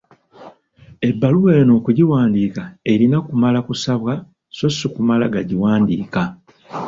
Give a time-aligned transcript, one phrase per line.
[1.09, 4.13] Ebbaluwa eno okugiwandiika erina kumala kusabwa
[4.57, 6.23] so si kumala gagiwandiika.